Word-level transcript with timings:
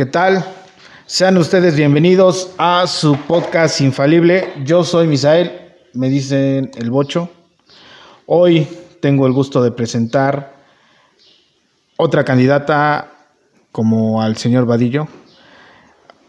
¿Qué 0.00 0.06
tal? 0.06 0.42
Sean 1.04 1.36
ustedes 1.36 1.76
bienvenidos 1.76 2.52
a 2.56 2.86
su 2.86 3.16
podcast 3.16 3.82
infalible. 3.82 4.50
Yo 4.64 4.82
soy 4.82 5.06
Misael, 5.06 5.74
me 5.92 6.08
dicen 6.08 6.70
el 6.74 6.90
Bocho. 6.90 7.28
Hoy 8.24 8.66
tengo 9.02 9.26
el 9.26 9.34
gusto 9.34 9.62
de 9.62 9.72
presentar 9.72 10.54
otra 11.98 12.24
candidata 12.24 13.12
como 13.72 14.22
al 14.22 14.38
señor 14.38 14.64
Vadillo, 14.64 15.06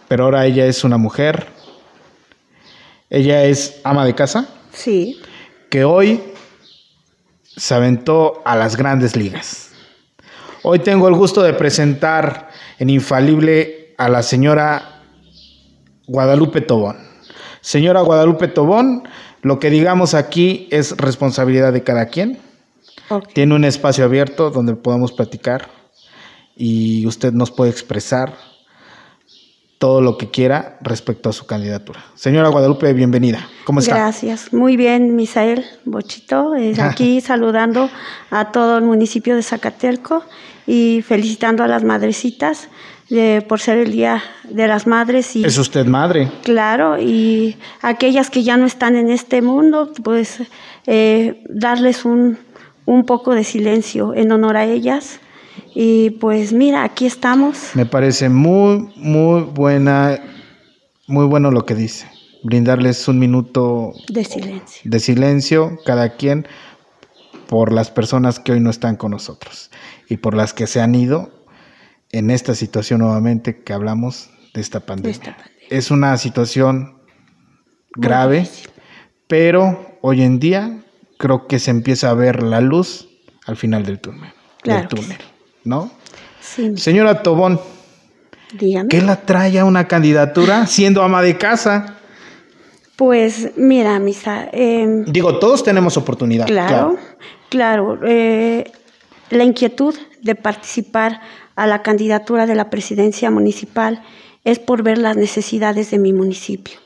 pero 0.10 0.26
ahora 0.26 0.46
ella 0.46 0.66
es 0.66 0.84
una 0.84 0.98
mujer. 0.98 1.48
Ella 3.10 3.46
es 3.46 3.80
ama 3.86 4.06
de 4.06 4.16
casa. 4.16 4.50
Sí. 4.74 5.22
Que 5.70 5.86
hoy 5.86 6.22
se 7.56 7.74
aventó 7.74 8.42
a 8.44 8.58
las 8.58 8.76
grandes 8.76 9.16
ligas. 9.16 9.72
Hoy 10.62 10.80
tengo 10.80 11.08
el 11.08 11.16
gusto 11.16 11.42
de 11.42 11.54
presentar 11.54 12.51
en 12.82 12.90
Infalible 12.90 13.94
a 14.00 14.10
la 14.10 14.24
señora 14.24 15.04
Guadalupe 16.08 16.62
Tobón. 16.62 16.98
Señora 17.62 18.02
Guadalupe 18.02 18.48
Tobón, 18.48 19.04
lo 19.44 19.60
que 19.60 19.70
digamos 19.70 20.16
aquí 20.16 20.68
es 20.72 20.98
responsabilidad 20.98 21.74
de 21.74 21.84
cada 21.84 22.08
quien. 22.08 22.40
Tiene 23.36 23.54
un 23.54 23.66
espacio 23.66 24.04
abierto 24.04 24.50
donde 24.50 24.74
podemos 24.76 25.12
platicar 25.12 25.70
y 26.56 27.06
usted 27.06 27.34
nos 27.34 27.52
puede 27.52 27.70
expresar 27.70 28.34
todo 29.82 30.00
lo 30.00 30.16
que 30.16 30.30
quiera 30.30 30.78
respecto 30.82 31.28
a 31.28 31.34
su 31.34 31.48
candidatura. 31.48 32.06
Señora 32.14 32.50
Guadalupe, 32.50 32.94
bienvenida. 32.94 33.48
¿Cómo 33.66 33.80
está? 33.80 33.96
Gracias. 33.96 34.54
Muy 34.54 34.78
bien, 34.78 35.16
Misael 35.16 35.66
Bochito. 35.86 36.56
eh, 36.56 36.76
aquí 36.80 37.20
saludando 37.20 37.90
a 38.30 38.52
todo 38.52 38.78
el 38.78 38.84
municipio 38.84 39.36
de 39.36 39.42
Zacatelco 39.42 40.22
y 40.68 41.02
felicitando 41.02 41.64
a 41.64 41.68
las 41.68 41.84
madrecitas 41.84 42.70
eh, 43.10 43.42
por 43.50 43.60
ser 43.60 43.80
el 43.80 43.92
Día 43.92 44.22
de 44.48 44.68
las 44.68 44.86
Madres. 44.86 45.36
Y, 45.36 45.44
¿Es 45.44 45.58
usted 45.58 45.88
madre? 45.88 46.32
Claro, 46.44 47.02
y 47.02 47.58
aquellas 47.82 48.30
que 48.30 48.44
ya 48.44 48.58
no 48.58 48.68
están 48.68 48.96
en 48.96 49.10
este 49.10 49.42
mundo, 49.42 49.92
pues 50.04 50.44
eh, 50.86 51.44
darles 51.50 52.06
un, 52.06 52.38
un 52.86 53.04
poco 53.04 53.34
de 53.34 53.44
silencio 53.44 54.14
en 54.14 54.32
honor 54.32 54.58
a 54.58 54.66
ellas. 54.66 55.20
Y 55.74 56.12
pues 56.12 56.54
mira, 56.54 56.84
aquí 56.84 57.06
estamos. 57.06 57.72
Me 57.76 57.86
parece 57.86 58.30
muy, 58.30 58.92
muy 58.96 59.42
buena, 59.42 60.20
muy 61.08 61.26
bueno 61.26 61.52
lo 61.52 61.66
que 61.66 61.76
dice. 61.76 62.08
Brindarles 62.44 63.08
un 63.08 63.20
minuto 63.20 63.94
De 64.10 64.24
silencio. 64.24 64.82
de 64.84 65.00
silencio, 65.00 65.78
cada 65.86 66.16
quien, 66.16 66.48
por 67.48 67.72
las 67.72 67.92
personas 67.92 68.40
que 68.40 68.54
hoy 68.54 68.60
no 68.60 68.70
están 68.70 68.96
con 68.96 69.12
nosotros 69.12 69.70
y 70.10 70.18
por 70.18 70.36
las 70.36 70.54
que 70.54 70.68
se 70.68 70.82
han 70.82 70.96
ido 70.96 71.46
en 72.12 72.32
esta 72.32 72.56
situación 72.56 73.02
nuevamente 73.02 73.62
que 73.64 73.74
hablamos 73.74 74.30
de 74.54 74.62
esta 74.62 74.80
pandemia. 74.82 75.12
esta 75.12 75.36
pandemia. 75.38 75.68
Es 75.70 75.92
una 75.92 76.18
situación 76.18 76.98
grave, 77.96 78.48
pero 79.28 79.98
hoy 80.02 80.24
en 80.24 80.40
día 80.40 80.84
creo 81.18 81.48
que 81.48 81.60
se 81.60 81.72
empieza 81.72 82.10
a 82.10 82.14
ver 82.14 82.42
la 82.42 82.62
luz 82.62 83.10
al 83.46 83.56
final 83.56 83.86
del 83.86 84.00
túnel. 84.00 84.32
Claro 84.62 84.88
del 84.88 84.88
túnel, 84.90 85.18
¿no? 85.64 85.92
Sí, 86.40 86.78
Señora 86.78 87.22
Tobón, 87.24 87.60
dígame. 88.54 88.90
¿qué 88.90 89.02
la 89.02 89.22
trae 89.22 89.60
a 89.60 89.66
una 89.66 89.88
candidatura 89.88 90.66
siendo 90.68 91.04
ama 91.04 91.22
de 91.22 91.38
casa? 91.38 91.98
Pues 92.96 93.52
mira, 93.56 93.98
Misa, 94.00 94.48
em, 94.52 95.06
Digo, 95.06 95.40
todos 95.40 95.64
tenemos 95.64 95.98
oportunidad. 95.98 96.46
claro, 96.46 96.98
claro, 97.50 98.00
eh, 98.06 98.72
la 99.30 99.44
inquietud 99.44 99.96
de 100.22 100.36
participar 100.36 101.22
a 101.56 101.68
la 101.68 101.82
candidatura 101.82 102.46
de 102.46 102.56
la 102.56 102.70
presidencia 102.70 103.32
municipal 103.32 104.04
es 104.44 104.60
por 104.60 104.84
ver 104.84 104.98
las 104.98 105.18
necesidades 105.18 105.92
de 105.92 106.00
mi 106.00 106.14
municipio, 106.14 106.80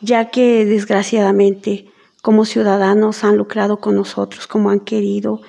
ya 0.00 0.30
que 0.30 0.64
desgraciadamente 0.64 1.86
como 2.22 2.44
ciudadanos 2.44 3.24
han 3.24 3.36
lucrado 3.36 3.78
con 3.80 3.96
nosotros 3.96 4.46
como 4.46 4.70
han 4.70 4.80
querido. 4.80 5.40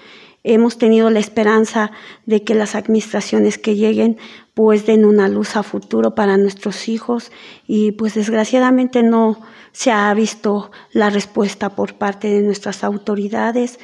Hemos 0.44 0.78
tenido 0.78 1.10
la 1.12 1.20
esperanza 1.20 1.92
de 2.26 2.44
que 2.44 2.56
las 2.56 2.74
administraciones 2.74 3.58
que 3.58 3.76
lleguen 3.76 4.18
pues 4.54 4.86
den 4.86 5.06
una 5.06 5.28
luz 5.28 5.56
a 5.56 5.64
futuro 5.64 6.16
para 6.16 6.38
nuestros 6.38 6.90
hijos 6.90 7.32
y 7.68 7.92
pues 7.92 8.16
desgraciadamente 8.16 9.04
no 9.04 9.40
se 9.72 9.92
ha 9.92 10.14
visto 10.14 10.72
la 10.92 11.10
respuesta 11.10 11.76
por 11.76 11.96
parte 11.96 12.28
de 12.28 12.42
nuestras 12.42 12.84
autoridades. 12.84 13.80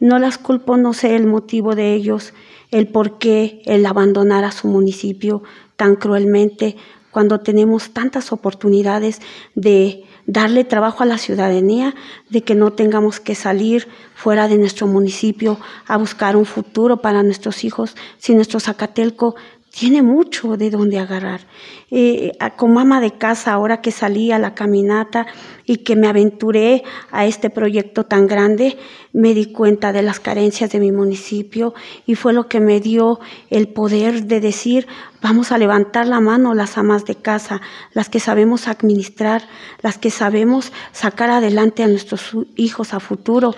No 0.00 0.18
las 0.18 0.38
culpo, 0.38 0.76
no 0.76 0.94
sé 0.94 1.14
el 1.14 1.26
motivo 1.26 1.74
de 1.74 1.94
ellos, 1.94 2.32
el 2.70 2.88
por 2.88 3.18
qué 3.18 3.62
el 3.66 3.84
abandonar 3.84 4.44
a 4.44 4.52
su 4.52 4.68
municipio 4.68 5.42
tan 5.76 5.96
cruelmente 5.96 6.76
cuando 7.10 7.40
tenemos 7.40 7.90
tantas 7.90 8.32
oportunidades 8.32 9.20
de 9.54 10.04
darle 10.28 10.62
trabajo 10.62 11.02
a 11.02 11.06
la 11.06 11.16
ciudadanía, 11.16 11.94
de 12.28 12.42
que 12.42 12.54
no 12.54 12.70
tengamos 12.74 13.18
que 13.18 13.34
salir 13.34 13.88
fuera 14.14 14.46
de 14.46 14.58
nuestro 14.58 14.86
municipio 14.86 15.58
a 15.86 15.96
buscar 15.96 16.36
un 16.36 16.44
futuro 16.44 16.98
para 16.98 17.22
nuestros 17.22 17.64
hijos, 17.64 17.96
si 18.18 18.34
nuestro 18.34 18.60
Zacatelco 18.60 19.36
tiene 19.70 20.02
mucho 20.02 20.56
de 20.56 20.70
donde 20.70 20.98
agarrar. 20.98 21.40
Eh, 21.90 22.32
como 22.56 22.80
ama 22.80 23.00
de 23.00 23.12
casa, 23.12 23.52
ahora 23.52 23.80
que 23.80 23.90
salí 23.90 24.32
a 24.32 24.38
la 24.38 24.54
caminata 24.54 25.26
y 25.64 25.78
que 25.78 25.96
me 25.96 26.08
aventuré 26.08 26.82
a 27.10 27.26
este 27.26 27.48
proyecto 27.48 28.04
tan 28.04 28.26
grande, 28.26 28.76
me 29.12 29.34
di 29.34 29.46
cuenta 29.46 29.92
de 29.92 30.02
las 30.02 30.20
carencias 30.20 30.70
de 30.70 30.80
mi 30.80 30.92
municipio 30.92 31.74
y 32.06 32.14
fue 32.14 32.32
lo 32.32 32.48
que 32.48 32.60
me 32.60 32.80
dio 32.80 33.20
el 33.50 33.68
poder 33.68 34.24
de 34.24 34.40
decir, 34.40 34.86
vamos 35.22 35.50
a 35.50 35.58
levantar 35.58 36.06
la 36.06 36.20
mano 36.20 36.54
las 36.54 36.76
amas 36.76 37.04
de 37.04 37.14
casa, 37.14 37.60
las 37.92 38.08
que 38.08 38.20
sabemos 38.20 38.68
administrar, 38.68 39.42
las 39.82 39.98
que 39.98 40.10
sabemos 40.10 40.72
sacar 40.92 41.30
adelante 41.30 41.82
a 41.82 41.88
nuestros 41.88 42.36
hijos 42.56 42.94
a 42.94 43.00
futuro. 43.00 43.54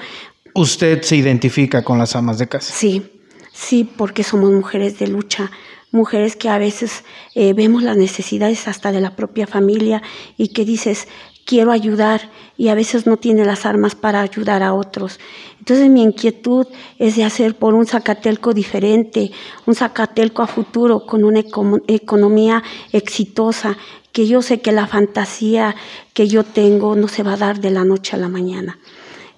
¿Usted 0.54 1.02
se 1.02 1.16
identifica 1.16 1.82
con 1.82 1.98
las 1.98 2.14
amas 2.16 2.38
de 2.38 2.48
casa? 2.48 2.72
Sí, 2.72 3.10
sí, 3.52 3.84
porque 3.84 4.22
somos 4.22 4.50
mujeres 4.50 4.98
de 4.98 5.08
lucha, 5.08 5.50
mujeres 5.92 6.36
que 6.36 6.48
a 6.48 6.58
veces 6.58 7.04
eh, 7.34 7.52
vemos 7.52 7.82
las 7.82 7.96
necesidades 7.96 8.68
hasta 8.68 8.92
de 8.92 9.00
la 9.00 9.16
propia 9.16 9.46
familia 9.46 10.02
y 10.36 10.48
que 10.48 10.64
dices, 10.64 11.08
quiero 11.44 11.72
ayudar 11.72 12.30
y 12.56 12.68
a 12.68 12.74
veces 12.74 13.06
no 13.06 13.16
tiene 13.16 13.44
las 13.44 13.66
armas 13.66 13.94
para 13.94 14.20
ayudar 14.20 14.62
a 14.62 14.74
otros. 14.74 15.18
Entonces 15.58 15.88
mi 15.90 16.02
inquietud 16.02 16.66
es 16.98 17.16
de 17.16 17.24
hacer 17.24 17.56
por 17.56 17.74
un 17.74 17.86
Zacatelco 17.86 18.54
diferente, 18.54 19.32
un 19.66 19.74
Zacatelco 19.74 20.42
a 20.42 20.46
futuro 20.46 21.06
con 21.06 21.24
una 21.24 21.40
econo- 21.40 21.82
economía 21.86 22.62
exitosa, 22.92 23.76
que 24.12 24.26
yo 24.26 24.42
sé 24.42 24.60
que 24.60 24.72
la 24.72 24.86
fantasía 24.86 25.74
que 26.14 26.28
yo 26.28 26.44
tengo 26.44 26.96
no 26.96 27.08
se 27.08 27.22
va 27.22 27.34
a 27.34 27.36
dar 27.36 27.60
de 27.60 27.70
la 27.70 27.84
noche 27.84 28.16
a 28.16 28.18
la 28.18 28.28
mañana. 28.28 28.78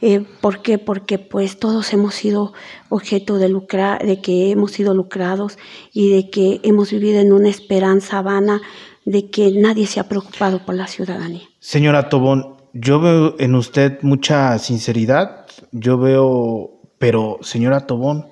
Eh, 0.05 0.27
¿Por 0.41 0.63
qué? 0.63 0.79
Porque 0.79 1.21
pues 1.21 1.61
todos 1.61 1.93
hemos 1.93 2.17
sido 2.17 2.53
objeto 2.89 3.39
de 3.39 3.49
lucrar, 3.49 4.05
de 4.05 4.21
que 4.21 4.51
hemos 4.51 4.73
sido 4.73 4.95
lucrados 4.95 5.59
y 5.93 6.11
de 6.11 6.29
que 6.29 6.61
hemos 6.65 6.91
vivido 6.91 7.21
en 7.21 7.33
una 7.33 7.49
esperanza 7.49 8.21
vana 8.21 8.61
de 9.05 9.31
que 9.31 9.53
nadie 9.53 9.87
se 9.87 10.01
ha 10.01 10.09
preocupado 10.09 10.67
por 10.67 10.75
la 10.75 10.89
ciudadanía. 10.89 11.43
Señora 11.61 12.09
Tobón, 12.09 12.57
yo 12.73 12.99
veo 13.01 13.37
en 13.39 13.55
usted 13.55 14.01
mucha 14.03 14.59
sinceridad. 14.59 15.47
Yo 15.71 15.99
veo, 15.99 16.81
pero 16.99 17.39
señora 17.43 17.87
Tobón, 17.87 18.27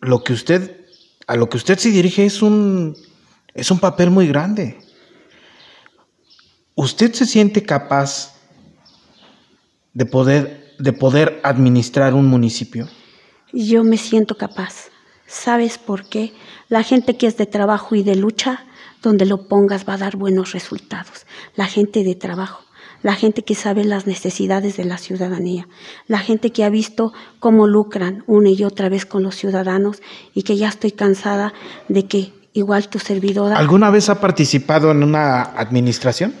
lo 0.00 0.22
que 0.24 0.34
usted, 0.34 0.84
a 1.26 1.36
lo 1.36 1.48
que 1.48 1.56
usted 1.56 1.78
se 1.78 1.88
dirige 1.88 2.26
es 2.26 2.42
un, 2.42 2.98
es 3.54 3.70
un 3.70 3.78
papel 3.78 4.10
muy 4.10 4.26
grande. 4.28 4.78
¿Usted 6.74 7.14
se 7.14 7.24
siente 7.24 7.62
capaz 7.62 8.31
de 9.94 10.06
poder, 10.06 10.74
de 10.78 10.92
poder 10.92 11.40
administrar 11.42 12.14
un 12.14 12.26
municipio? 12.26 12.88
Yo 13.52 13.84
me 13.84 13.98
siento 13.98 14.36
capaz. 14.36 14.88
¿Sabes 15.26 15.78
por 15.78 16.08
qué? 16.08 16.32
La 16.68 16.82
gente 16.82 17.16
que 17.16 17.26
es 17.26 17.36
de 17.36 17.46
trabajo 17.46 17.94
y 17.94 18.02
de 18.02 18.16
lucha, 18.16 18.64
donde 19.02 19.26
lo 19.26 19.48
pongas 19.48 19.88
va 19.88 19.94
a 19.94 19.98
dar 19.98 20.16
buenos 20.16 20.52
resultados. 20.52 21.26
La 21.56 21.66
gente 21.66 22.04
de 22.04 22.14
trabajo, 22.14 22.62
la 23.02 23.14
gente 23.14 23.42
que 23.42 23.54
sabe 23.54 23.84
las 23.84 24.06
necesidades 24.06 24.76
de 24.76 24.84
la 24.84 24.98
ciudadanía, 24.98 25.68
la 26.06 26.18
gente 26.18 26.50
que 26.50 26.64
ha 26.64 26.70
visto 26.70 27.12
cómo 27.40 27.66
lucran 27.66 28.24
una 28.26 28.50
y 28.50 28.64
otra 28.64 28.88
vez 28.88 29.06
con 29.06 29.22
los 29.22 29.34
ciudadanos 29.34 30.02
y 30.34 30.42
que 30.42 30.56
ya 30.56 30.68
estoy 30.68 30.92
cansada 30.92 31.52
de 31.88 32.06
que 32.06 32.32
igual 32.52 32.88
tu 32.88 32.98
servidora... 32.98 33.56
¿Alguna 33.56 33.90
vez 33.90 34.08
ha 34.08 34.20
participado 34.20 34.90
en 34.90 35.02
una 35.02 35.42
administración? 35.42 36.32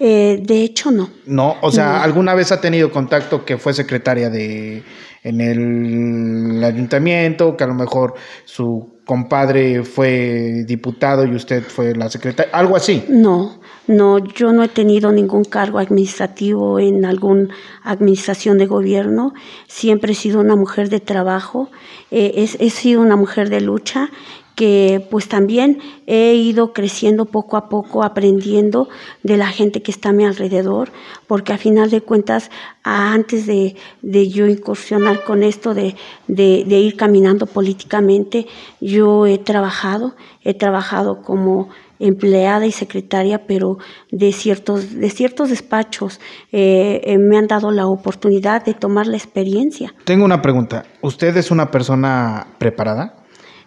Eh, 0.00 0.40
de 0.42 0.62
hecho, 0.62 0.90
no. 0.90 1.10
No, 1.26 1.56
o 1.60 1.70
sea, 1.70 1.94
No. 1.98 2.02
¿alguna 2.02 2.34
vez 2.34 2.52
ha 2.52 2.60
tenido 2.60 2.90
contacto 2.90 3.44
que 3.44 3.58
fue 3.58 3.72
secretaria 3.72 4.30
de 4.30 4.82
en 5.24 5.40
el 5.40 6.62
ayuntamiento, 6.64 7.56
que 7.56 7.64
a 7.64 7.66
lo 7.66 7.74
mejor 7.74 8.14
su 8.44 8.98
compadre 9.04 9.82
fue 9.82 10.64
diputado 10.66 11.24
y 11.26 11.34
usted 11.34 11.64
fue 11.64 11.94
la 11.94 12.08
secretaria, 12.08 12.52
algo 12.52 12.76
así? 12.76 13.04
No, 13.08 13.60
no, 13.88 14.18
yo 14.18 14.52
no 14.52 14.62
he 14.62 14.68
tenido 14.68 15.10
ningún 15.10 15.44
cargo 15.44 15.80
administrativo 15.80 16.78
en 16.78 17.04
alguna 17.04 17.48
administración 17.82 18.58
de 18.58 18.66
gobierno. 18.66 19.32
Siempre 19.66 20.12
he 20.12 20.14
sido 20.14 20.40
una 20.40 20.56
mujer 20.56 20.88
de 20.88 21.00
trabajo, 21.00 21.68
eh, 22.10 22.46
he 22.58 22.70
sido 22.70 23.00
una 23.00 23.16
mujer 23.16 23.50
de 23.50 23.60
lucha 23.60 24.10
que 24.58 25.06
pues 25.08 25.28
también 25.28 25.78
he 26.08 26.34
ido 26.34 26.72
creciendo 26.72 27.26
poco 27.26 27.56
a 27.56 27.68
poco, 27.68 28.02
aprendiendo 28.02 28.88
de 29.22 29.36
la 29.36 29.46
gente 29.46 29.82
que 29.82 29.92
está 29.92 30.08
a 30.08 30.12
mi 30.12 30.24
alrededor, 30.24 30.90
porque 31.28 31.52
a 31.52 31.58
final 31.58 31.90
de 31.90 32.00
cuentas, 32.00 32.50
antes 32.82 33.46
de, 33.46 33.76
yo 34.02 34.48
incursionar 34.48 35.22
con 35.22 35.44
esto, 35.44 35.74
de, 35.74 35.94
de 36.26 36.78
ir 36.80 36.96
caminando 36.96 37.46
políticamente, 37.46 38.48
yo 38.80 39.26
he 39.26 39.38
trabajado, 39.38 40.16
he 40.42 40.54
trabajado 40.54 41.22
como 41.22 41.68
empleada 42.00 42.66
y 42.66 42.72
secretaria, 42.72 43.46
pero 43.46 43.78
de 44.10 44.32
ciertos, 44.32 44.94
de 44.94 45.10
ciertos 45.10 45.50
despachos 45.50 46.20
eh, 46.50 47.00
eh, 47.04 47.16
me 47.18 47.38
han 47.38 47.46
dado 47.46 47.70
la 47.70 47.86
oportunidad 47.86 48.64
de 48.64 48.74
tomar 48.74 49.06
la 49.06 49.16
experiencia. 49.16 49.94
Tengo 50.04 50.24
una 50.24 50.42
pregunta. 50.42 50.84
¿Usted 51.00 51.36
es 51.36 51.52
una 51.52 51.70
persona 51.70 52.46
preparada? 52.58 53.14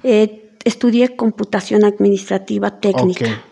Eh, 0.04 0.41
estudié 0.64 1.16
computación 1.16 1.84
administrativa 1.84 2.80
técnica. 2.80 3.44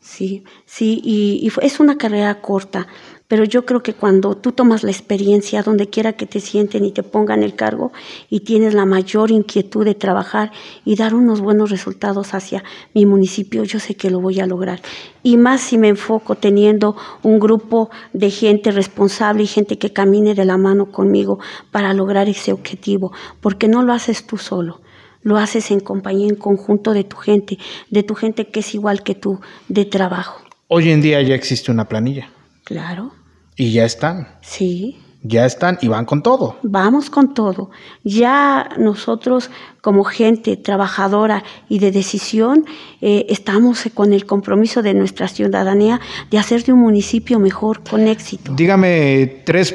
Sí, 0.00 0.44
sí, 0.66 1.00
y, 1.02 1.40
y, 1.42 1.66
es 1.66 1.80
una 1.80 1.98
carrera 1.98 2.40
corta, 2.40 2.86
pero 3.28 3.42
yo 3.42 3.66
creo 3.66 3.82
que 3.82 3.92
cuando 3.92 4.36
tú 4.36 4.52
tomas 4.52 4.84
la 4.84 4.92
experiencia, 4.92 5.64
donde 5.64 5.90
quiera 5.90 6.12
que 6.12 6.26
te 6.26 6.38
sienten 6.38 6.84
y 6.84 6.92
te 6.92 7.02
pongan 7.02 7.42
el 7.42 7.56
cargo, 7.56 7.92
y 8.30 8.40
tienes 8.40 8.72
la 8.72 8.86
mayor 8.86 9.32
inquietud 9.32 9.84
de 9.84 9.96
trabajar 9.96 10.52
y 10.84 10.94
dar 10.94 11.12
unos 11.12 11.40
buenos 11.40 11.70
resultados 11.70 12.34
hacia 12.34 12.62
mi 12.94 13.04
municipio, 13.04 13.64
yo 13.64 13.80
sé 13.80 13.96
que 13.96 14.10
lo 14.10 14.20
voy 14.20 14.38
a 14.38 14.46
lograr. 14.46 14.80
Y 15.24 15.38
más 15.38 15.60
si 15.60 15.76
me 15.76 15.88
enfoco 15.88 16.36
teniendo 16.36 16.96
un 17.24 17.40
grupo 17.40 17.90
de 18.12 18.30
gente 18.30 18.70
responsable 18.70 19.42
y 19.42 19.48
gente 19.48 19.76
que 19.76 19.92
camine 19.92 20.34
de 20.34 20.44
la 20.44 20.56
mano 20.56 20.92
conmigo 20.92 21.40
para 21.72 21.92
lograr 21.94 22.28
ese 22.28 22.52
objetivo, 22.52 23.10
porque 23.40 23.66
no 23.66 23.82
lo 23.82 23.92
haces 23.92 24.24
tú 24.24 24.38
solo 24.38 24.85
lo 25.26 25.38
haces 25.38 25.72
en 25.72 25.80
compañía, 25.80 26.28
en 26.28 26.36
conjunto 26.36 26.92
de 26.92 27.02
tu 27.02 27.16
gente, 27.16 27.58
de 27.90 28.04
tu 28.04 28.14
gente 28.14 28.46
que 28.46 28.60
es 28.60 28.74
igual 28.76 29.02
que 29.02 29.16
tú, 29.16 29.40
de 29.66 29.84
trabajo. 29.84 30.40
Hoy 30.68 30.92
en 30.92 31.02
día 31.02 31.20
ya 31.20 31.34
existe 31.34 31.72
una 31.72 31.88
planilla. 31.88 32.30
Claro. 32.62 33.10
Y 33.56 33.72
ya 33.72 33.84
están. 33.84 34.28
Sí. 34.40 34.98
Ya 35.22 35.44
están 35.44 35.78
y 35.82 35.88
van 35.88 36.04
con 36.04 36.22
todo. 36.22 36.58
Vamos 36.62 37.10
con 37.10 37.34
todo. 37.34 37.70
Ya 38.04 38.68
nosotros 38.78 39.50
como 39.80 40.04
gente 40.04 40.56
trabajadora 40.56 41.42
y 41.68 41.80
de 41.80 41.90
decisión 41.90 42.64
eh, 43.00 43.26
estamos 43.28 43.88
con 43.94 44.12
el 44.12 44.26
compromiso 44.26 44.80
de 44.80 44.94
nuestra 44.94 45.26
ciudadanía 45.26 46.00
de 46.30 46.38
hacer 46.38 46.62
de 46.62 46.72
un 46.72 46.82
municipio 46.82 47.40
mejor 47.40 47.82
con 47.82 48.06
éxito. 48.06 48.54
Dígame 48.54 49.42
tres, 49.44 49.74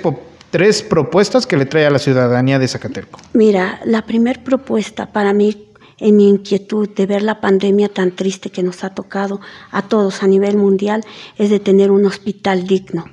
tres 0.52 0.84
propuestas 0.84 1.48
que 1.48 1.58
le 1.58 1.66
trae 1.66 1.86
a 1.86 1.90
la 1.90 2.00
ciudadanía 2.00 2.60
de 2.60 2.68
Zacateco. 2.68 3.20
Mira, 3.34 3.80
la 3.86 4.04
primera 4.04 4.44
propuesta 4.44 5.12
para 5.12 5.34
mí 5.34 5.68
en 5.98 6.18
mi 6.18 6.28
inquietud 6.28 6.90
de 6.90 7.06
ver 7.06 7.22
la 7.22 7.40
pandemia 7.40 7.88
tan 7.88 8.12
triste 8.12 8.50
que 8.50 8.64
nos 8.64 8.84
ha 8.84 8.94
tocado 8.94 9.40
a 9.72 9.84
todos 9.84 10.24
a 10.24 10.28
nivel 10.28 10.58
mundial 10.58 11.04
es 11.38 11.50
de 11.50 11.60
tener 11.60 11.92
un 11.92 12.06
hospital 12.06 12.68
digno, 12.68 13.06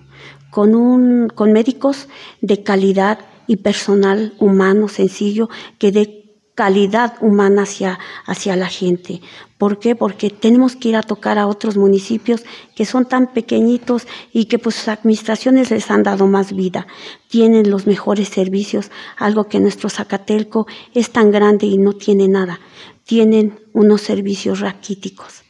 con, 0.51 0.75
un, 0.75 1.29
con 1.29 1.53
médicos 1.53 2.09
de 2.41 2.63
calidad 2.63 3.21
y 3.47 3.57
personal 3.57 4.35
humano 4.39 4.89
sencillo 4.89 5.49
que 5.79 5.93
dé 5.93 6.18
calidad 6.59 7.15
humana 7.21 7.63
hacia, 7.63 8.01
hacia 8.27 8.57
la 8.57 8.67
gente. 8.67 9.21
¿Por 9.59 9.79
qué? 9.79 9.95
Porque 9.95 10.29
tenemos 10.29 10.75
que 10.75 10.89
ir 10.89 10.97
a 10.97 11.05
tocar 11.05 11.39
a 11.39 11.47
otros 11.47 11.77
municipios 11.77 12.43
que 12.75 12.85
son 12.85 13.07
tan 13.07 13.29
pequeñitos 13.33 14.09
y 14.33 14.47
que 14.47 14.59
pues 14.59 14.75
sus 14.75 14.89
administraciones 14.89 15.71
les 15.71 15.89
han 15.89 16.03
dado 16.03 16.27
más 16.27 16.53
vida, 16.53 16.89
tienen 17.29 17.71
los 17.71 17.87
mejores 17.87 18.27
servicios, 18.27 18.91
algo 19.17 19.45
que 19.45 19.61
nuestro 19.61 19.89
Zacatelco 19.89 20.67
es 20.95 21.13
tan 21.13 21.31
grande 21.31 21.67
y 21.67 21.79
no 21.79 21.93
tiene 21.93 22.27
nada, 22.27 22.59
tienen 23.05 23.61
unos 23.73 24.01
servicios 24.01 24.59
raquíticos. 24.59 25.45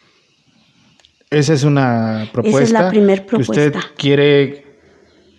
Esa 1.30 1.54
es 1.54 1.64
una 1.64 2.28
propuesta. 2.30 2.60
Esa 2.60 2.64
es 2.64 2.72
la 2.84 2.90
primera 2.90 3.24
propuesta. 3.24 3.78
usted 3.78 3.80
quiere 3.96 4.66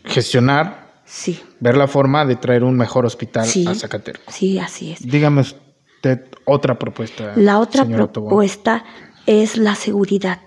gestionar 0.04 0.79
Sí. 1.09 1.41
Ver 1.59 1.75
la 1.75 1.88
forma 1.88 2.23
de 2.23 2.35
traer 2.35 2.63
un 2.63 2.77
mejor 2.77 3.03
hospital 3.03 3.50
a 3.67 3.73
Zacateco. 3.73 4.19
Sí, 4.27 4.59
así 4.59 4.91
es. 4.91 5.01
Dígame 5.01 5.41
usted 5.41 6.25
otra 6.45 6.77
propuesta. 6.77 7.33
La 7.35 7.59
otra 7.59 7.83
propuesta 7.83 8.85
es 9.25 9.57
la 9.57 9.73
seguridad. 9.73 10.39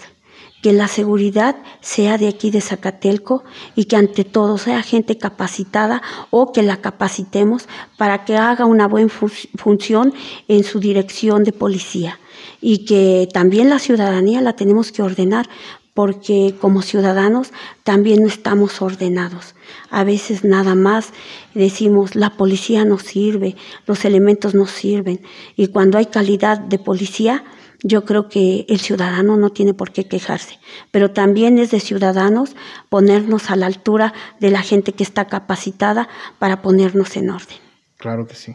Que 0.62 0.72
la 0.72 0.86
seguridad 0.86 1.56
sea 1.80 2.16
de 2.16 2.28
aquí 2.28 2.52
de 2.52 2.60
Zacatelco 2.60 3.42
y 3.74 3.86
que 3.86 3.96
ante 3.96 4.22
todo 4.22 4.56
sea 4.56 4.84
gente 4.84 5.18
capacitada 5.18 6.00
o 6.30 6.52
que 6.52 6.62
la 6.62 6.76
capacitemos 6.76 7.66
para 7.98 8.24
que 8.24 8.36
haga 8.36 8.64
una 8.64 8.86
buena 8.86 9.10
función 9.56 10.14
en 10.46 10.62
su 10.62 10.78
dirección 10.78 11.42
de 11.42 11.52
policía 11.52 12.20
y 12.60 12.84
que 12.84 13.28
también 13.32 13.68
la 13.68 13.80
ciudadanía 13.80 14.40
la 14.40 14.54
tenemos 14.54 14.92
que 14.92 15.02
ordenar 15.02 15.48
porque 15.94 16.54
como 16.60 16.82
ciudadanos 16.82 17.52
también 17.84 18.22
no 18.22 18.28
estamos 18.28 18.80
ordenados. 18.80 19.54
A 19.90 20.04
veces 20.04 20.44
nada 20.44 20.74
más 20.74 21.12
decimos, 21.54 22.14
la 22.14 22.30
policía 22.36 22.84
no 22.84 22.98
sirve, 22.98 23.56
los 23.86 24.04
elementos 24.04 24.54
no 24.54 24.66
sirven. 24.66 25.20
Y 25.56 25.68
cuando 25.68 25.98
hay 25.98 26.06
calidad 26.06 26.58
de 26.58 26.78
policía, 26.78 27.44
yo 27.82 28.04
creo 28.04 28.28
que 28.28 28.64
el 28.68 28.80
ciudadano 28.80 29.36
no 29.36 29.50
tiene 29.50 29.74
por 29.74 29.92
qué 29.92 30.04
quejarse, 30.04 30.58
pero 30.90 31.10
también 31.10 31.58
es 31.58 31.70
de 31.72 31.80
ciudadanos 31.80 32.54
ponernos 32.88 33.50
a 33.50 33.56
la 33.56 33.66
altura 33.66 34.14
de 34.40 34.50
la 34.50 34.62
gente 34.62 34.92
que 34.92 35.02
está 35.02 35.26
capacitada 35.26 36.08
para 36.38 36.62
ponernos 36.62 37.16
en 37.16 37.30
orden. 37.30 37.56
Claro 37.96 38.26
que 38.26 38.34
sí. 38.34 38.54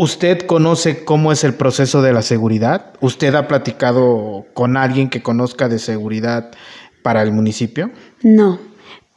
¿Usted 0.00 0.46
conoce 0.46 1.04
cómo 1.04 1.32
es 1.32 1.42
el 1.42 1.54
proceso 1.54 2.02
de 2.02 2.12
la 2.12 2.22
seguridad? 2.22 2.94
¿Usted 3.00 3.34
ha 3.34 3.48
platicado 3.48 4.46
con 4.54 4.76
alguien 4.76 5.10
que 5.10 5.24
conozca 5.24 5.68
de 5.68 5.80
seguridad 5.80 6.52
para 7.02 7.20
el 7.24 7.32
municipio? 7.32 7.90
No, 8.22 8.60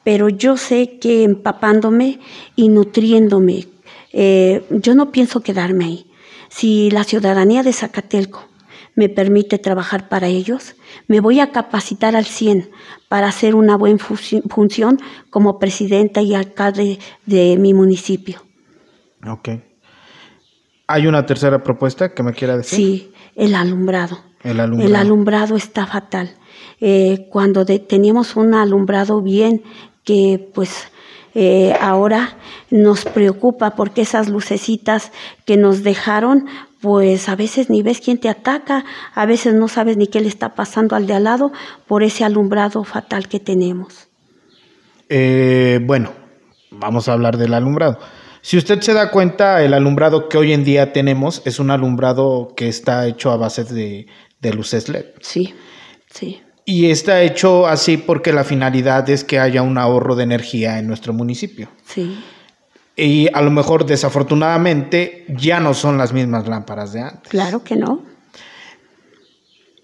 pero 0.04 0.28
yo 0.28 0.58
sé 0.58 0.98
que 0.98 1.24
empapándome 1.24 2.20
y 2.56 2.70
nutriéndome, 2.70 3.68
eh, 4.12 4.66
yo 4.72 4.96
no 4.96 5.12
pienso 5.12 5.42
quedarme 5.42 5.86
ahí. 5.86 6.12
Si 6.50 6.90
la 6.90 7.04
ciudadanía 7.04 7.62
de 7.62 7.74
Zacatelco 7.74 8.50
me 8.96 9.08
permite 9.08 9.60
trabajar 9.60 10.10
para 10.10 10.30
ellos, 10.30 10.76
me 11.08 11.20
voy 11.20 11.42
a 11.42 11.52
capacitar 11.52 12.16
al 12.16 12.26
100 12.26 12.72
para 13.08 13.28
hacer 13.28 13.54
una 13.54 13.78
buena 13.78 14.00
función 14.00 15.00
como 15.30 15.60
presidenta 15.60 16.24
y 16.24 16.34
alcalde 16.34 16.98
de 17.28 17.56
mi 17.58 17.76
municipio. 17.76 18.42
Ok. 19.28 19.50
¿Hay 20.92 21.08
una 21.08 21.26
tercera 21.26 21.60
propuesta 21.60 22.10
que 22.10 22.22
me 22.22 22.34
quiera 22.34 22.58
decir? 22.58 22.78
Sí, 22.78 23.14
el 23.36 23.56
alumbrado. 23.56 24.18
El 24.44 24.60
alumbrado, 24.96 25.56
está 25.56 25.86
fatal. 25.86 26.32
Eh, 26.82 27.28
cuando 27.30 27.64
teníamos 27.66 28.36
un 28.36 28.54
alumbrado 28.56 29.22
bien, 29.22 29.62
que 30.04 30.50
pues 30.54 30.92
eh, 31.34 31.74
ahora 31.80 32.38
nos 32.72 33.06
preocupa 33.06 33.72
porque 33.72 34.02
esas 34.02 34.28
lucecitas 34.28 35.14
que 35.46 35.56
nos 35.56 35.84
dejaron, 35.84 36.48
pues 36.82 37.30
a 37.30 37.36
veces 37.36 37.70
ni 37.70 37.84
ves 37.84 38.02
quién 38.02 38.20
te 38.20 38.28
ataca, 38.28 38.84
a 39.14 39.26
veces 39.26 39.54
no 39.54 39.70
sabes 39.70 39.96
ni 39.96 40.08
qué 40.08 40.20
le 40.20 40.28
está 40.28 40.56
pasando 40.56 40.98
al 40.98 41.08
de 41.08 41.14
al 41.14 41.24
lado 41.24 41.52
por 41.88 42.04
ese 42.04 42.26
alumbrado 42.26 42.84
fatal 42.84 43.30
que 43.30 43.40
tenemos. 43.40 44.10
Eh, 45.08 45.80
bueno, 45.86 46.12
vamos 46.72 47.08
a 47.08 47.14
hablar 47.14 47.38
del 47.38 47.54
alumbrado. 47.54 47.98
Si 48.42 48.58
usted 48.58 48.82
se 48.82 48.94
da 48.94 49.12
cuenta, 49.12 49.64
el 49.64 49.74
alumbrado 49.74 50.28
que 50.28 50.38
hoy 50.38 50.52
en 50.52 50.64
día 50.64 50.94
tenemos 50.94 51.44
es 51.46 51.60
un 51.60 51.70
alumbrado 51.70 52.54
que 52.56 52.68
está 52.68 53.06
hecho 53.06 53.32
a 53.32 53.38
base 53.38 53.64
de, 53.64 54.08
luces 54.54 54.90
LED. 54.90 55.06
Sí, 55.22 55.54
sí. 56.12 56.42
Y 56.66 56.90
está 56.90 57.22
hecho 57.22 57.68
así 57.68 57.98
porque 57.98 58.34
la 58.34 58.44
finalidad 58.44 59.08
es 59.10 59.24
que 59.24 59.40
haya 59.40 59.62
un 59.62 59.78
ahorro 59.78 60.16
de 60.16 60.24
energía 60.24 60.80
en 60.80 60.88
nuestro 60.88 61.14
municipio. 61.14 61.70
Sí. 61.86 62.20
Y 62.96 63.28
a 63.34 63.42
lo 63.42 63.52
mejor, 63.52 63.86
desafortunadamente, 63.86 65.26
ya 65.30 65.60
no 65.60 65.74
son 65.74 65.98
las 65.98 66.12
mismas 66.12 66.48
lámparas 66.48 66.94
de 66.94 67.02
antes. 67.02 67.30
Claro 67.30 67.64
que 67.64 67.76
no. 67.76 68.04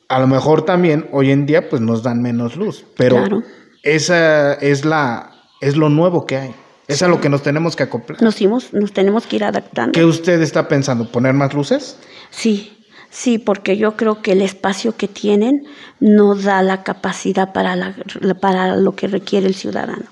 A 0.09 0.19
lo 0.19 0.27
mejor 0.27 0.63
también 0.63 1.07
hoy 1.11 1.31
en 1.31 1.45
día 1.45 1.69
pues 1.69 1.81
nos 1.81 2.01
dan 2.01 2.21
menos 2.21 2.55
luz, 2.55 2.85
pero 2.95 3.43
esa 3.83 4.53
es 4.53 4.85
la 4.85 5.31
es 5.59 5.75
lo 5.75 5.89
nuevo 5.89 6.25
que 6.25 6.37
hay. 6.37 6.55
Es 6.87 7.03
a 7.03 7.07
lo 7.07 7.19
que 7.19 7.29
nos 7.29 7.43
tenemos 7.43 7.75
que 7.75 7.83
acoplar. 7.83 8.21
Nos, 8.21 8.41
nos 8.73 8.93
tenemos 8.93 9.27
que 9.27 9.35
ir 9.35 9.43
adaptando. 9.43 9.91
¿Qué 9.91 10.05
usted 10.05 10.41
está 10.41 10.67
pensando? 10.67 11.11
¿Poner 11.11 11.33
más 11.33 11.53
luces? 11.53 11.97
Sí, 12.29 12.77
sí, 13.09 13.39
porque 13.39 13.77
yo 13.77 13.97
creo 13.97 14.21
que 14.21 14.31
el 14.31 14.41
espacio 14.41 14.95
que 14.95 15.07
tienen 15.07 15.65
no 15.99 16.35
da 16.35 16.61
la 16.61 16.83
capacidad 16.83 17.51
para, 17.51 17.75
la, 17.75 17.95
para 18.39 18.77
lo 18.77 18.95
que 18.95 19.07
requiere 19.07 19.47
el 19.47 19.55
ciudadano. 19.55 20.05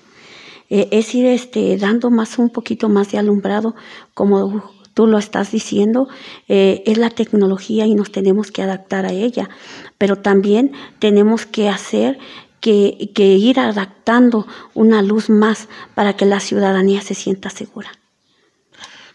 Eh, 0.70 0.90
es 0.92 1.14
ir 1.16 1.28
este, 1.28 1.78
dando 1.78 2.10
más 2.10 2.40
un 2.40 2.50
poquito 2.50 2.90
más 2.90 3.12
de 3.12 3.20
alumbrado, 3.20 3.76
como 4.14 4.74
tú 4.96 5.08
lo 5.08 5.20
estás 5.20 5.52
diciendo, 5.52 6.08
eh, 6.48 6.82
es 6.88 6.98
la 6.98 7.10
tecnología 7.10 7.86
y 7.86 7.94
nos 7.94 8.12
tenemos 8.12 8.52
que 8.52 8.64
adaptar 8.64 9.06
a 9.06 9.12
ella, 9.12 9.50
pero 9.98 10.16
también 10.16 10.72
tenemos 11.00 11.46
que 11.46 11.70
hacer 11.70 12.18
que, 12.66 13.24
ir 13.24 13.60
adaptando 13.60 14.48
una 14.74 15.04
luz 15.04 15.30
más 15.30 15.68
para 15.94 16.16
que 16.16 16.26
la 16.26 16.40
ciudadanía 16.40 17.02
se 17.02 17.14
sienta 17.14 17.50
segura. 17.50 17.92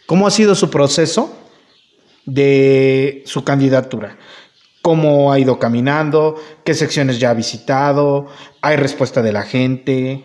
¿Cómo 0.07 0.27
ha 0.27 0.31
sido 0.31 0.55
su 0.55 0.71
proceso 0.71 1.37
de 2.27 3.23
su 3.27 3.43
candidatura. 3.43 4.17
¿Cómo 4.83 5.33
ha 5.33 5.39
ido 5.39 5.59
caminando? 5.59 6.37
¿Qué 6.65 6.75
secciones 6.75 7.19
ya 7.19 7.31
ha 7.31 7.35
visitado? 7.35 8.29
¿Hay 8.61 8.77
respuesta 8.77 9.21
de 9.21 9.33
la 9.33 9.43
gente? 9.43 10.25